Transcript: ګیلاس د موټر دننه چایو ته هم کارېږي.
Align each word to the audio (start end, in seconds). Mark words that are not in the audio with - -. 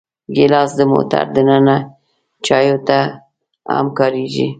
ګیلاس 0.35 0.71
د 0.79 0.81
موټر 0.91 1.25
دننه 1.35 1.77
چایو 2.45 2.77
ته 2.87 2.97
هم 3.75 3.87
کارېږي. 3.97 4.47